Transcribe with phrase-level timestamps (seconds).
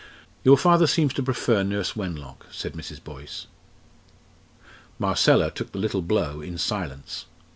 [0.43, 3.03] "Your father seems to prefer Nurse Wenlock," said Mrs.
[3.03, 3.45] Boyce.
[4.97, 7.27] Marcella took the little blow in silence.